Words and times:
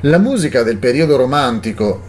La 0.00 0.18
musica 0.18 0.62
del 0.62 0.76
periodo 0.76 1.16
romantico, 1.16 2.02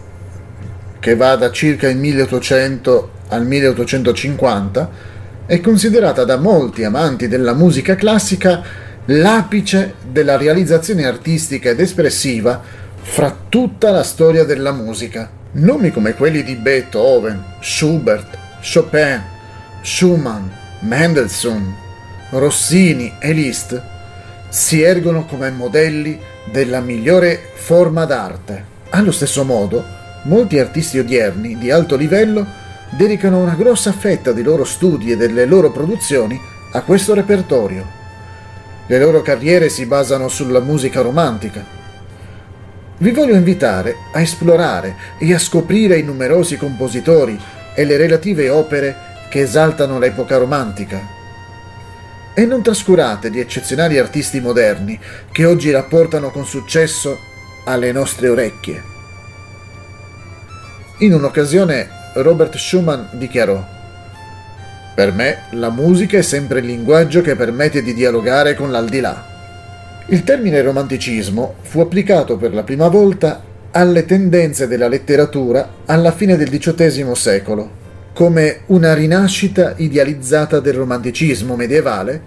che 1.00 1.16
va 1.16 1.36
da 1.36 1.50
circa 1.50 1.88
il 1.88 1.96
1800 1.96 3.10
al 3.28 3.46
1850, 3.46 4.90
è 5.46 5.58
considerata 5.62 6.24
da 6.24 6.36
molti 6.36 6.84
amanti 6.84 7.28
della 7.28 7.54
musica 7.54 7.94
classica 7.94 8.62
l'apice 9.06 9.94
della 10.06 10.36
realizzazione 10.36 11.06
artistica 11.06 11.70
ed 11.70 11.80
espressiva 11.80 12.60
fra 13.00 13.34
tutta 13.48 13.90
la 13.90 14.02
storia 14.02 14.44
della 14.44 14.72
musica. 14.72 15.30
Nomi 15.52 15.90
come 15.90 16.12
quelli 16.12 16.42
di 16.42 16.56
Beethoven, 16.56 17.42
Schubert, 17.60 18.36
Chopin, 18.60 19.22
Schumann, 19.80 20.44
Mendelssohn, 20.80 21.74
Rossini 22.32 23.14
e 23.18 23.32
Liszt 23.32 23.80
si 24.50 24.82
ergono 24.82 25.24
come 25.24 25.50
modelli 25.50 26.20
della 26.50 26.80
migliore 26.80 27.50
forma 27.54 28.04
d'arte. 28.04 28.76
Allo 28.90 29.12
stesso 29.12 29.44
modo, 29.44 29.84
molti 30.24 30.58
artisti 30.58 30.98
odierni 30.98 31.58
di 31.58 31.70
alto 31.70 31.96
livello 31.96 32.46
dedicano 32.90 33.38
una 33.38 33.54
grossa 33.54 33.92
fetta 33.92 34.32
dei 34.32 34.42
loro 34.42 34.64
studi 34.64 35.12
e 35.12 35.16
delle 35.16 35.44
loro 35.44 35.70
produzioni 35.70 36.40
a 36.72 36.80
questo 36.82 37.14
repertorio. 37.14 37.96
Le 38.86 38.98
loro 38.98 39.20
carriere 39.20 39.68
si 39.68 39.84
basano 39.84 40.28
sulla 40.28 40.60
musica 40.60 41.02
romantica. 41.02 41.64
Vi 42.96 43.10
voglio 43.10 43.34
invitare 43.34 43.94
a 44.12 44.20
esplorare 44.20 44.96
e 45.18 45.32
a 45.34 45.38
scoprire 45.38 45.98
i 45.98 46.02
numerosi 46.02 46.56
compositori 46.56 47.38
e 47.74 47.84
le 47.84 47.96
relative 47.96 48.48
opere 48.48 48.96
che 49.28 49.42
esaltano 49.42 49.98
l'epoca 49.98 50.38
romantica 50.38 51.16
e 52.38 52.46
non 52.46 52.62
trascurate 52.62 53.30
di 53.30 53.40
eccezionali 53.40 53.98
artisti 53.98 54.38
moderni 54.38 54.96
che 55.32 55.44
oggi 55.44 55.72
rapportano 55.72 56.30
con 56.30 56.46
successo 56.46 57.18
alle 57.64 57.90
nostre 57.90 58.28
orecchie. 58.28 58.80
In 60.98 61.14
un'occasione 61.14 61.88
Robert 62.14 62.54
Schumann 62.56 63.06
dichiarò 63.14 63.60
Per 64.94 65.12
me 65.12 65.46
la 65.50 65.70
musica 65.70 66.16
è 66.16 66.22
sempre 66.22 66.60
il 66.60 66.66
linguaggio 66.66 67.22
che 67.22 67.34
permette 67.34 67.82
di 67.82 67.92
dialogare 67.92 68.54
con 68.54 68.70
l'aldilà. 68.70 69.26
Il 70.06 70.22
termine 70.22 70.62
romanticismo 70.62 71.56
fu 71.62 71.80
applicato 71.80 72.36
per 72.36 72.54
la 72.54 72.62
prima 72.62 72.86
volta 72.86 73.42
alle 73.72 74.04
tendenze 74.04 74.68
della 74.68 74.86
letteratura 74.86 75.68
alla 75.86 76.12
fine 76.12 76.36
del 76.36 76.50
XVIII 76.50 77.16
secolo 77.16 77.86
come 78.18 78.62
una 78.66 78.94
rinascita 78.94 79.74
idealizzata 79.76 80.58
del 80.58 80.74
romanticismo 80.74 81.54
medievale 81.54 82.20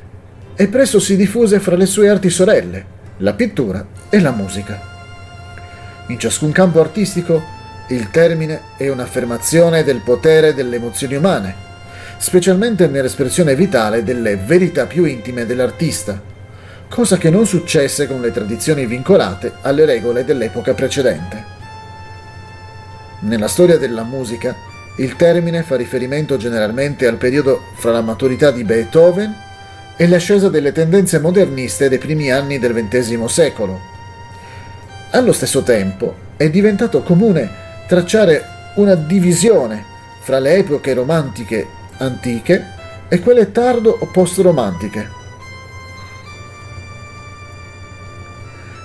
e 0.55 0.69
presto 0.69 1.01
si 1.01 1.17
diffuse 1.17 1.59
fra 1.59 1.75
le 1.75 1.85
sue 1.85 2.07
arti 2.07 2.29
sorelle, 2.29 2.85
la 3.17 3.33
pittura 3.33 3.85
e 4.09 4.21
la 4.21 4.31
musica. 4.31 4.79
In 6.07 6.17
ciascun 6.17 6.53
campo 6.53 6.79
artistico 6.79 7.43
il 7.89 8.09
termine 8.09 8.61
è 8.77 8.87
un'affermazione 8.87 9.83
del 9.83 9.99
potere 9.99 10.53
delle 10.53 10.77
emozioni 10.77 11.15
umane, 11.15 11.53
specialmente 12.19 12.87
nell'espressione 12.87 13.53
vitale 13.53 14.01
delle 14.01 14.37
verità 14.37 14.85
più 14.85 15.03
intime 15.03 15.45
dell'artista, 15.45 16.21
cosa 16.87 17.17
che 17.17 17.29
non 17.29 17.45
successe 17.45 18.07
con 18.07 18.21
le 18.21 18.31
tradizioni 18.31 18.85
vincolate 18.85 19.55
alle 19.59 19.83
regole 19.83 20.23
dell'epoca 20.23 20.73
precedente. 20.73 21.43
Nella 23.23 23.49
storia 23.49 23.77
della 23.77 24.03
musica, 24.03 24.70
il 24.97 25.15
termine 25.15 25.63
fa 25.63 25.75
riferimento 25.75 26.37
generalmente 26.37 27.07
al 27.07 27.17
periodo 27.17 27.61
fra 27.75 27.91
la 27.91 28.01
maturità 28.01 28.51
di 28.51 28.63
Beethoven 28.63 29.33
e 29.95 30.07
l'ascesa 30.07 30.49
delle 30.49 30.71
tendenze 30.71 31.19
moderniste 31.19 31.87
dei 31.89 31.97
primi 31.97 32.31
anni 32.31 32.59
del 32.59 32.73
XX 32.73 33.23
secolo. 33.25 33.79
Allo 35.11 35.31
stesso 35.31 35.63
tempo 35.63 36.15
è 36.37 36.49
diventato 36.49 37.01
comune 37.03 37.49
tracciare 37.87 38.43
una 38.75 38.95
divisione 38.95 39.83
fra 40.21 40.39
le 40.39 40.55
epoche 40.55 40.93
romantiche 40.93 41.67
antiche 41.97 42.79
e 43.07 43.19
quelle 43.19 43.51
tardo 43.51 43.97
o 43.99 44.05
post-romantiche. 44.07 45.19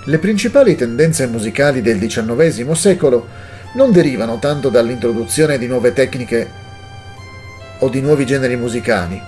Le 0.05 0.17
principali 0.19 0.75
tendenze 0.75 1.27
musicali 1.27 1.81
del 1.81 1.99
XIX 1.99 2.71
secolo 2.71 3.27
non 3.77 3.91
derivano 3.91 4.39
tanto 4.39 4.69
dall'introduzione 4.69 5.59
di 5.59 5.67
nuove 5.67 5.93
tecniche 5.93 6.49
o 7.77 7.89
di 7.89 8.01
nuovi 8.01 8.25
generi 8.25 8.55
musicali, 8.55 9.21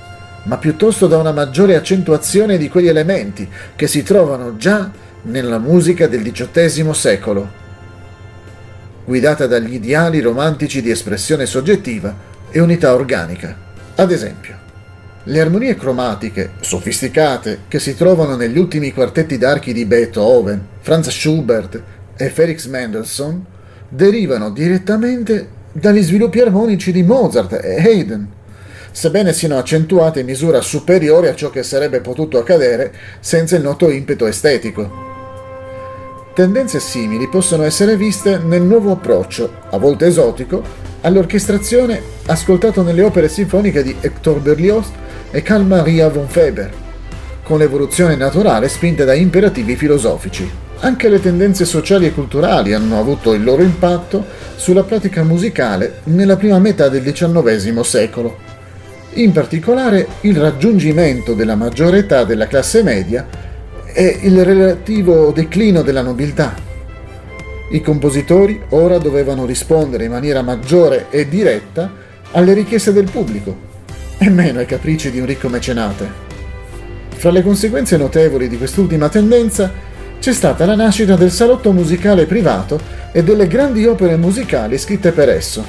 ma 0.46 0.58
piuttosto 0.58 1.06
da 1.06 1.18
una 1.18 1.32
maggiore 1.32 1.76
accentuazione 1.76 2.58
di 2.58 2.68
quegli 2.68 2.88
elementi 2.88 3.48
che 3.76 3.86
si 3.86 4.02
trovano 4.02 4.58
già 4.58 4.90
nella 5.22 5.60
musica 5.60 6.08
del 6.08 6.24
XVIII 6.24 6.94
secolo, 6.96 7.48
guidata 9.06 9.46
dagli 9.46 9.76
ideali 9.76 10.20
romantici 10.20 10.82
di 10.82 10.90
espressione 10.90 11.46
soggettiva 11.46 12.12
e 12.50 12.60
unità 12.60 12.96
organica. 12.96 13.56
Ad 13.94 14.12
esempio, 14.12 14.58
le 15.26 15.42
armonie 15.42 15.76
cromatiche 15.76 16.54
sofisticate 16.60 17.60
che 17.68 17.78
si 17.78 17.96
trovano 17.96 18.36
negli 18.36 18.58
ultimi 18.58 18.92
quartetti 18.94 19.38
d'archi 19.38 19.74
di 19.74 19.86
Beethoven, 19.86 20.66
Franz 20.80 21.10
Schubert 21.10 21.80
e 22.18 22.30
Felix 22.32 22.66
Mendelssohn 22.66 23.58
derivano 23.90 24.52
direttamente 24.52 25.58
dagli 25.72 26.02
sviluppi 26.02 26.40
armonici 26.40 26.92
di 26.92 27.04
Mozart 27.04 27.60
e 27.64 27.82
Haydn, 27.82 28.28
sebbene 28.92 29.34
siano 29.34 29.58
accentuate 29.58 30.22
in 30.22 30.26
misura 30.26 30.62
superiore 30.62 31.30
a 31.30 31.36
ciò 31.36 31.50
che 31.50 31.64
sarebbe 31.64 32.00
potuto 32.00 32.38
accadere 32.38 32.94
senza 33.20 33.56
il 33.56 33.64
noto 33.64 33.90
impeto 33.90 34.26
estetico. 34.26 35.08
Tendenze 36.34 36.80
simili 36.80 37.28
possono 37.28 37.64
essere 37.64 37.98
viste 37.98 38.38
nel 38.38 38.62
nuovo 38.62 38.92
approccio, 38.92 39.52
a 39.70 39.78
volte 39.78 40.06
esotico, 40.06 40.64
all'orchestrazione 41.02 42.02
ascoltato 42.28 42.82
nelle 42.82 43.02
opere 43.02 43.28
sinfoniche 43.28 43.84
di 43.84 43.96
Hector 44.00 44.40
Berlioz 44.40 44.88
e 45.32 45.42
Carl 45.42 45.66
Maria 45.66 46.10
von 46.10 46.28
Weber, 46.34 46.72
con 47.44 47.58
l'evoluzione 47.58 48.16
naturale 48.16 48.70
spinta 48.70 49.04
da 49.04 49.14
imperativi 49.14 49.76
filosofici. 49.76 50.69
Anche 50.82 51.10
le 51.10 51.20
tendenze 51.20 51.66
sociali 51.66 52.06
e 52.06 52.14
culturali 52.14 52.74
hanno 52.74 53.00
avuto 53.00 53.34
il 53.34 53.44
loro 53.44 53.62
impatto 53.64 54.26
sulla 54.56 54.84
pratica 54.84 55.24
musicale 55.24 56.00
nella 56.06 56.38
prima 56.38 56.58
metà 56.58 56.88
del 56.88 57.04
XIX 57.04 57.82
secolo. 57.82 58.38
In 59.16 59.34
particolare 59.34 60.08
il 60.22 60.38
raggiungimento 60.38 61.34
della 61.34 61.56
maggiore 61.56 62.00
età 62.00 62.24
della 62.24 62.48
classe 62.48 62.82
media 62.82 63.28
e 63.92 64.20
il 64.22 64.46
relativo 64.46 65.32
declino 65.32 65.82
della 65.82 66.02
nobiltà. 66.02 66.56
I 67.72 67.82
compositori 67.82 68.62
ora 68.70 68.98
dovevano 69.00 69.46
rispondere 69.46 70.06
in 70.06 70.12
maniera 70.12 70.42
maggiore 70.42 71.08
e 71.10 71.28
diretta 71.28 71.92
alle 72.32 72.54
richieste 72.54 72.94
del 72.94 73.10
pubblico 73.12 73.68
e 74.18 74.30
meno 74.30 74.60
ai 74.60 74.66
capricci 74.66 75.12
di 75.12 75.20
un 75.20 75.26
ricco 75.26 75.50
mecenate. 75.50 76.28
Fra 77.10 77.32
le 77.32 77.44
conseguenze 77.44 77.98
notevoli 77.98 78.48
di 78.48 78.58
quest'ultima 78.58 79.10
tendenza 79.10 79.88
c'è 80.20 80.34
stata 80.34 80.66
la 80.66 80.76
nascita 80.76 81.16
del 81.16 81.32
salotto 81.32 81.72
musicale 81.72 82.26
privato 82.26 82.80
e 83.14 83.24
delle 83.24 83.48
grandi 83.48 83.86
opere 83.86 84.18
musicali 84.18 84.78
scritte 84.78 85.12
per 85.12 85.30
esso. 85.30 85.64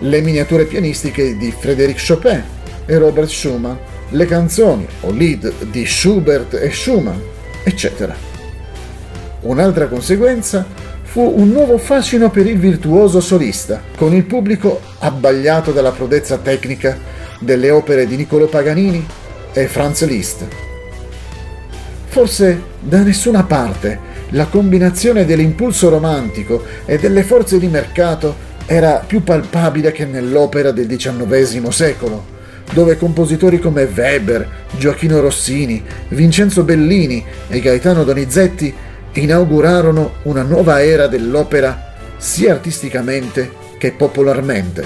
Le 0.00 0.20
miniature 0.20 0.64
pianistiche 0.64 1.36
di 1.36 1.52
Frédéric 1.56 2.00
Chopin 2.06 2.42
e 2.86 2.98
Robert 2.98 3.28
Schumann, 3.28 3.74
le 4.10 4.26
canzoni 4.26 4.86
o 5.00 5.10
lead 5.10 5.52
di 5.70 5.84
Schubert 5.84 6.54
e 6.54 6.70
Schumann, 6.70 7.18
eccetera. 7.64 8.14
Un'altra 9.40 9.88
conseguenza 9.88 10.64
fu 11.02 11.20
un 11.20 11.48
nuovo 11.48 11.78
fascino 11.78 12.30
per 12.30 12.46
il 12.46 12.58
virtuoso 12.58 13.20
solista, 13.20 13.82
con 13.96 14.14
il 14.14 14.24
pubblico 14.24 14.80
abbagliato 15.00 15.72
dalla 15.72 15.90
prodezza 15.90 16.38
tecnica 16.38 16.96
delle 17.40 17.70
opere 17.70 18.06
di 18.06 18.14
Niccolo 18.14 18.46
Paganini 18.46 19.04
e 19.52 19.66
Franz 19.66 20.06
Liszt. 20.06 20.67
Forse 22.08 22.62
da 22.80 23.02
nessuna 23.02 23.44
parte 23.44 24.16
la 24.30 24.46
combinazione 24.46 25.24
dell'impulso 25.24 25.88
romantico 25.90 26.64
e 26.84 26.98
delle 26.98 27.22
forze 27.22 27.58
di 27.58 27.68
mercato 27.68 28.46
era 28.66 29.02
più 29.06 29.22
palpabile 29.22 29.92
che 29.92 30.04
nell'opera 30.04 30.70
del 30.70 30.86
XIX 30.86 31.68
secolo, 31.68 32.24
dove 32.72 32.96
compositori 32.96 33.58
come 33.58 33.84
Weber, 33.84 34.48
Gioacchino 34.76 35.20
Rossini, 35.20 35.82
Vincenzo 36.08 36.64
Bellini 36.64 37.24
e 37.46 37.60
Gaetano 37.60 38.04
Donizetti 38.04 38.74
inaugurarono 39.12 40.14
una 40.24 40.42
nuova 40.42 40.82
era 40.82 41.06
dell'opera 41.08 41.94
sia 42.16 42.52
artisticamente 42.52 43.50
che 43.78 43.92
popolarmente. 43.92 44.84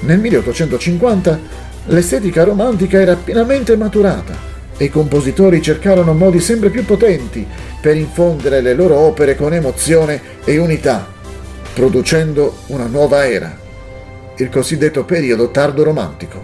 Nel 0.00 0.18
1850 0.18 1.40
l'estetica 1.86 2.44
romantica 2.44 3.00
era 3.00 3.14
pienamente 3.14 3.76
maturata 3.76 4.51
e 4.82 4.86
i 4.86 4.90
compositori 4.90 5.62
cercarono 5.62 6.12
modi 6.12 6.40
sempre 6.40 6.68
più 6.68 6.84
potenti 6.84 7.46
per 7.80 7.96
infondere 7.96 8.60
le 8.60 8.74
loro 8.74 8.96
opere 8.96 9.36
con 9.36 9.54
emozione 9.54 10.20
e 10.44 10.58
unità, 10.58 11.06
producendo 11.72 12.56
una 12.66 12.86
nuova 12.86 13.24
era, 13.24 13.56
il 14.36 14.48
cosiddetto 14.48 15.04
periodo 15.04 15.52
tardo 15.52 15.84
romantico. 15.84 16.41